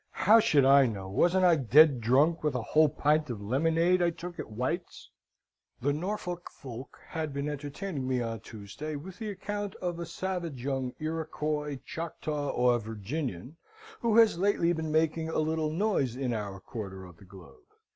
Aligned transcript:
How 0.25 0.39
should 0.39 0.65
I 0.65 0.87
know? 0.87 1.07
Wasn't 1.07 1.45
I 1.45 1.55
dead 1.55 2.01
drunk 2.01 2.43
with 2.43 2.55
a 2.55 2.61
whole 2.63 2.89
pint 2.89 3.29
of 3.29 3.39
lemonade 3.39 4.01
I 4.01 4.09
took 4.09 4.39
at 4.39 4.49
White's? 4.49 5.11
"The 5.79 5.93
Norfolk 5.93 6.49
folk 6.49 6.97
had 7.09 7.31
been 7.31 7.47
entertaining 7.47 8.07
me 8.07 8.19
on 8.19 8.39
Tuesday 8.39 8.95
with 8.95 9.19
the 9.19 9.29
account 9.29 9.75
of 9.75 9.99
a 9.99 9.99
young 9.99 10.05
savage 10.07 10.65
Iroquois, 10.99 11.77
Choctaw, 11.85 12.49
or 12.49 12.79
Virginian, 12.79 13.57
who 13.99 14.17
has 14.17 14.39
lately 14.39 14.73
been 14.73 14.91
making 14.91 15.29
a 15.29 15.37
little 15.37 15.69
noise 15.69 16.15
in 16.15 16.33
our 16.33 16.59
quarter 16.59 17.05
of 17.05 17.17
the 17.17 17.25
globe. 17.25 17.61